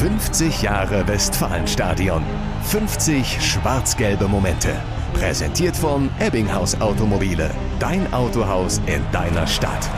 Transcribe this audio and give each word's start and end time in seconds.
50 0.00 0.62
Jahre 0.62 1.06
Westfalenstadion. 1.06 2.22
50 2.62 3.38
schwarz-gelbe 3.38 4.28
Momente. 4.28 4.70
Präsentiert 5.12 5.76
von 5.76 6.08
Ebbinghaus 6.18 6.80
Automobile. 6.80 7.50
Dein 7.78 8.10
Autohaus 8.14 8.80
in 8.86 9.02
deiner 9.12 9.46
Stadt. 9.46 9.90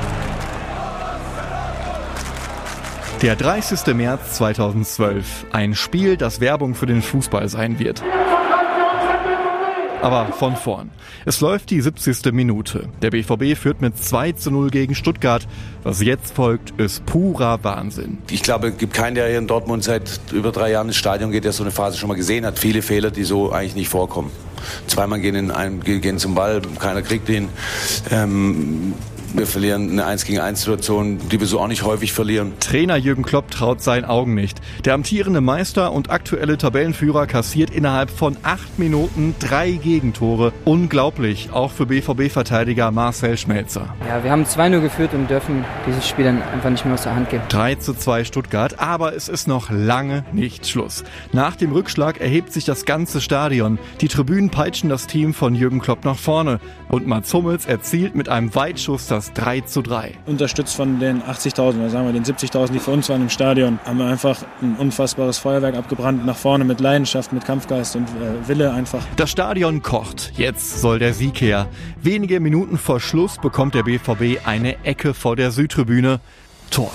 Der 3.23 3.37
30. 3.37 3.95
März 3.95 4.39
2012. 4.39 5.47
Ein 5.53 5.77
Spiel, 5.77 6.17
das 6.17 6.41
Werbung 6.41 6.75
für 6.75 6.87
den 6.87 7.01
Fußball 7.01 7.49
sein 7.49 7.79
wird. 7.79 8.03
Aber 10.03 10.33
von 10.33 10.57
vorn. 10.57 10.91
Es 11.25 11.41
läuft 11.41 11.71
die 11.71 11.81
70. 11.81 12.33
Minute. 12.33 12.89
Der 13.03 13.11
BVB 13.11 13.57
führt 13.57 13.81
mit 13.81 13.97
2 13.97 14.33
zu 14.33 14.51
0 14.51 14.71
gegen 14.71 14.97
Stuttgart. 14.97 15.47
Was 15.85 16.03
jetzt 16.03 16.35
folgt, 16.35 16.79
ist 16.81 17.07
purer 17.07 17.63
Wahnsinn. 17.63 18.19
Ich 18.29 18.43
glaube, 18.43 18.69
es 18.69 18.79
gibt 18.79 18.95
keinen, 18.95 19.15
der 19.15 19.29
hier 19.29 19.39
in 19.39 19.47
Dortmund 19.47 19.85
seit 19.85 20.21
über 20.33 20.51
drei 20.51 20.73
Jahren 20.73 20.89
ins 20.89 20.97
Stadion 20.97 21.31
geht, 21.31 21.45
der 21.45 21.53
so 21.53 21.63
eine 21.63 21.71
Phase 21.71 21.99
schon 21.99 22.09
mal 22.09 22.17
gesehen 22.17 22.45
hat. 22.45 22.59
Viele 22.59 22.83
Fehler, 22.83 23.13
die 23.13 23.23
so 23.23 23.53
eigentlich 23.53 23.77
nicht 23.77 23.89
vorkommen. 23.89 24.33
Zweimal 24.89 25.21
gehen, 25.21 25.37
in 25.37 25.51
ein, 25.51 25.81
gehen 25.81 26.19
zum 26.19 26.35
Ball, 26.35 26.63
keiner 26.79 27.03
kriegt 27.03 27.29
ihn. 27.29 27.49
Ähm, 28.11 28.95
wir 29.35 29.47
verlieren 29.47 29.91
eine 29.91 30.05
1 30.05 30.25
gegen 30.25 30.41
1 30.41 30.61
Situation, 30.61 31.19
die 31.31 31.41
wir 31.41 31.47
so 31.47 31.61
auch 31.61 31.69
nicht 31.69 31.85
häufig 31.85 32.13
verlieren. 32.13 32.53
Trainer 32.61 32.97
Jürgen 32.97 33.23
Klopp 33.23 33.51
traut 33.51 33.83
seinen 33.83 34.05
Augen 34.05 34.35
nicht. 34.35 34.61
Der 34.85 34.95
amtierende 34.95 35.41
Meister 35.41 35.93
und 35.93 36.11
aktuelle 36.11 36.59
Tabellenführer 36.59 37.27
kassiert 37.27 37.71
innerhalb 37.71 38.11
von 38.11 38.37
acht 38.43 38.79
Minuten 38.79 39.35
drei 39.39 39.73
Gegentore. 39.73 40.53
Unglaublich, 40.65 41.51
auch 41.53 41.71
für 41.71 41.87
BVB-Verteidiger 41.87 42.91
Marcel 42.91 43.37
Schmelzer. 43.37 43.95
Ja, 44.07 44.23
wir 44.23 44.31
haben 44.31 44.45
2-0 44.45 44.81
geführt 44.81 45.15
und 45.15 45.31
dürfen 45.31 45.65
dieses 45.87 46.07
Spiel 46.07 46.27
dann 46.27 46.43
einfach 46.43 46.71
nicht 46.71 46.85
mehr 46.85 46.95
aus 46.95 47.03
der 47.03 47.15
Hand 47.15 47.31
geben. 47.31 47.45
3 47.49 47.77
zu 47.77 47.95
2 47.95 48.25
Stuttgart, 48.25 48.79
aber 48.81 49.15
es 49.15 49.29
ist 49.29 49.49
noch 49.49 49.71
lange 49.71 50.25
nicht 50.33 50.67
Schluss. 50.67 51.05
Nach 51.33 51.57
dem 51.57 51.73
Rückschlag 51.73 52.21
erhebt 52.21 52.53
sich 52.53 52.65
das 52.65 52.85
ganze 52.85 53.21
Stadion. 53.21 53.79
Die 54.01 54.09
Tribünen 54.09 54.51
peitschen 54.51 54.91
das 54.91 55.07
Team 55.07 55.33
von 55.33 55.55
Jürgen 55.55 55.81
Klopp 55.81 56.05
nach 56.05 56.19
vorne 56.19 56.61
und 56.89 57.07
Mats 57.07 57.33
Hummels 57.33 57.67
erzielt 57.67 58.15
mit 58.15 58.29
einem 58.29 58.55
Weitschuss 58.55 59.07
das 59.07 59.22
das 59.23 59.33
3 59.35 59.61
zu 59.61 59.83
3. 59.83 60.15
Unterstützt 60.27 60.75
von 60.75 60.99
den 60.99 61.23
80.000 61.23 61.79
oder 61.79 61.91
sagen 61.91 62.07
wir 62.07 62.13
den 62.13 62.25
70.000, 62.25 62.73
die 62.73 62.81
für 62.81 62.91
uns 62.91 63.09
waren 63.09 63.23
im 63.23 63.29
Stadion, 63.29 63.79
haben 63.85 63.99
wir 63.99 64.07
einfach 64.07 64.39
ein 64.61 64.75
unfassbares 64.77 65.39
Feuerwerk 65.39 65.77
abgebrannt, 65.77 66.27
nach 66.27 66.37
vorne 66.37 66.65
mit 66.65 66.81
Leidenschaft, 66.81 67.33
mit 67.33 67.45
Kampfgeist 67.45 67.95
und 67.95 68.09
äh, 68.09 68.49
Wille 68.49 68.73
einfach. 68.73 69.03
Das 69.17 69.31
Stadion 69.31 69.83
kocht. 69.83 70.33
Jetzt 70.37 70.81
soll 70.81 70.99
der 70.99 71.15
Sieg 71.15 71.41
her. 71.41 71.69
Wenige 72.03 72.41
Minuten 72.41 72.79
vor 72.79 72.99
Schluss 72.99 73.39
bekommt 73.39 73.75
der 73.75 73.85
BVB 73.85 74.45
eine 74.45 74.85
Ecke 74.85 75.15
vor 75.15 75.37
der 75.37 75.53
Südtribüne. 75.53 76.21
Tor. 76.71 76.91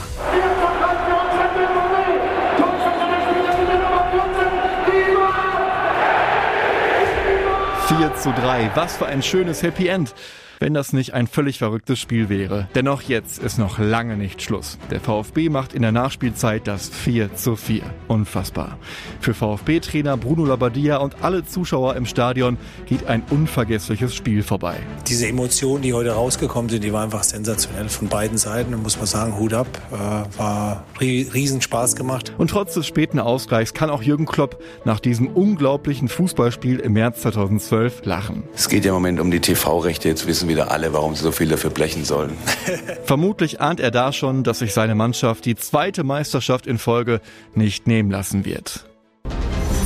Zu 8.18 8.32
drei. 8.32 8.72
Was 8.74 8.98
für 8.98 9.06
ein 9.06 9.22
schönes 9.22 9.62
Happy 9.62 9.88
End 9.88 10.16
wenn 10.60 10.74
das 10.74 10.94
nicht 10.94 11.14
ein 11.14 11.28
völlig 11.28 11.60
verrücktes 11.60 12.00
Spiel 12.00 12.30
wäre. 12.30 12.68
Dennoch 12.76 13.02
jetzt 13.04 13.40
ist 13.40 13.58
noch 13.58 13.80
lange 13.80 14.18
nicht 14.18 14.42
Schluss. 14.42 14.78
Der 14.92 15.00
VfB 15.00 15.50
macht 15.50 15.74
in 15.74 15.82
der 15.82 15.92
Nachspielzeit 15.92 16.68
das 16.68 16.90
4 16.90 17.36
zu 17.36 17.56
4. 17.56 17.84
Unfassbar. 18.08 18.78
Für 19.20 19.34
VfB-Trainer 19.34 20.18
Bruno 20.18 20.46
Labbadia 20.46 20.98
und 20.98 21.24
alle 21.24 21.46
Zuschauer 21.46 21.96
im 21.96 22.06
Stadion 22.06 22.58
geht 22.86 23.08
ein 23.08 23.24
unvergessliches 23.30 24.16
Spiel 24.16 24.44
vorbei. 24.44 24.78
Diese 25.08 25.28
Emotionen, 25.28 25.82
die 25.82 25.94
heute 25.94 26.12
rausgekommen 26.12 26.70
sind, 26.70 26.84
die 26.84 26.94
waren 26.94 27.06
einfach 27.06 27.24
sensationell 27.24 27.90
von 27.90 28.08
beiden 28.08 28.38
Seiten. 28.38 28.72
Da 28.72 28.78
muss 28.78 28.98
man 28.98 29.06
sagen, 29.06 29.38
Hut 29.38 29.54
ab. 29.54 29.68
Äh, 29.92 30.40
war 30.40 30.84
riesen 31.00 31.62
Spaß 31.62 31.96
gemacht. 31.96 32.34
Und 32.38 32.50
trotz 32.50 32.74
des 32.74 32.88
späten 32.88 33.20
Ausgleichs 33.20 33.74
kann 33.74 33.90
auch 33.90 34.02
Jürgen 34.02 34.26
Klopp 34.26 34.62
nach 34.86 35.00
diesem 35.00 35.28
unglaublichen 35.28 36.08
Fußballspiel 36.08 36.80
im 36.80 36.94
März 36.94 37.22
2012 37.22 38.06
lachen. 38.06 38.44
Es 38.56 38.70
geht 38.70 38.86
ja 38.86 38.92
im 38.92 38.96
Moment 38.96 39.20
um 39.20 39.32
die 39.32 39.40
TV-Rechte. 39.40 40.10
Jetzt 40.10 40.28
wissen 40.28 40.47
wissen 40.48 40.50
wieder 40.50 40.72
alle, 40.72 40.94
warum 40.94 41.16
sie 41.16 41.24
so 41.24 41.32
viel 41.32 41.48
dafür 41.48 41.70
blechen 41.70 42.06
sollen. 42.06 42.38
Vermutlich 43.04 43.62
ahnt 43.62 43.80
er 43.80 43.92
da 43.92 44.12
schon, 44.12 44.44
dass 44.44 44.60
sich 44.60 44.74
seine 44.74 44.96
Mannschaft 44.96 45.46
die 45.46 45.56
zweite 45.56 46.04
Meisterschaft 46.04 46.68
in 46.68 46.78
Folge 46.78 47.22
nicht 47.56 47.88
nehmen 47.88 48.12
lassen 48.12 48.46
wird. 48.46 48.86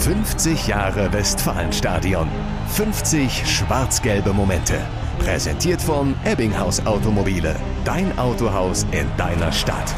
50 0.01 0.67
Jahre 0.67 1.13
Westfalenstadion. 1.13 2.27
50 2.69 3.43
schwarz-gelbe 3.45 4.33
Momente. 4.33 4.79
Präsentiert 5.19 5.81
von 5.81 6.15
Ebbinghaus 6.25 6.83
Automobile. 6.85 7.55
Dein 7.85 8.17
Autohaus 8.17 8.85
in 8.91 9.05
deiner 9.17 9.51
Stadt. 9.51 9.93